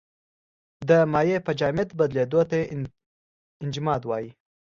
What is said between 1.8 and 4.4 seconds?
بدلیدو ته انجماد وايي.